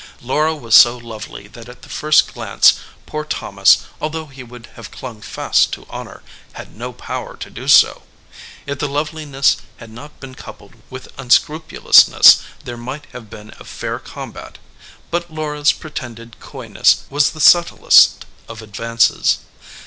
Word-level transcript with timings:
Laura 0.19 0.55
was 0.55 0.73
so 0.73 0.97
lovely 0.97 1.47
that 1.47 1.69
at 1.69 1.83
the 1.83 1.87
first 1.87 2.33
glance 2.33 2.73
poor 3.05 3.23
Thomas, 3.23 3.83
although 4.01 4.25
he 4.25 4.41
would 4.41 4.69
have 4.73 4.89
clung 4.89 5.21
fast 5.21 5.71
to 5.73 5.85
honor, 5.91 6.23
had 6.53 6.75
no 6.75 6.91
power 6.91 7.37
to 7.37 7.51
do 7.51 7.67
so. 7.67 8.01
If 8.65 8.79
the 8.79 8.87
loveliness 8.89 9.57
had 9.77 9.91
not 9.91 10.19
been 10.19 10.33
coupled 10.33 10.73
with 10.89 11.13
unscrupulousness 11.19 12.41
there 12.63 12.77
might 12.77 13.05
have 13.13 13.29
been 13.29 13.53
a 13.59 13.63
fair 13.63 13.99
combat. 13.99 14.57
But 15.11 15.31
Laura 15.31 15.61
s 15.61 15.71
pretended 15.71 16.39
coyness 16.39 17.03
was 17.11 17.29
the 17.29 17.39
subtlest 17.39 18.25
of 18.47 18.63
advances. 18.63 19.37